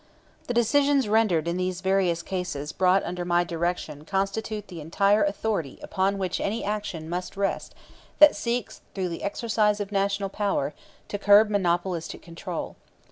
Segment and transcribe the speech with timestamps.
[0.47, 5.77] The decisions rendered in these various cases brought under my direction constitute the entire authority
[5.83, 7.75] upon which any action must rest
[8.17, 10.73] that seeks through the exercise of national power
[11.07, 12.77] to curb monopolistic control.